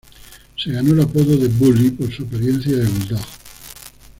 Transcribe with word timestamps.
Se 0.57 0.71
ganó 0.71 0.93
el 0.95 1.01
apodo 1.01 1.37
de 1.37 1.47
"Bully" 1.47 1.91
por 1.91 2.11
su 2.11 2.23
apariencia 2.23 2.75
de 2.75 2.87
bulldog. 2.87 3.21